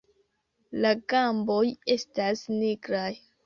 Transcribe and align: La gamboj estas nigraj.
La 0.85 0.93
gamboj 1.13 1.61
estas 1.99 2.45
nigraj. 2.59 3.09